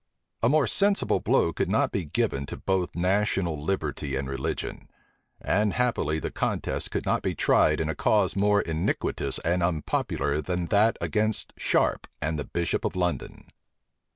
[0.41, 4.89] A more sensible blow could not be given both to national liberty and religion;
[5.39, 10.41] and happily the contest could not be tried in a cause more iniquitous and unpopular
[10.41, 13.49] than that against Sharpe and the bishop of London.